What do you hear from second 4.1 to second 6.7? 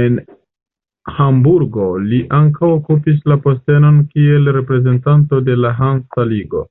kiel reprezentanto de la Hansa ligo.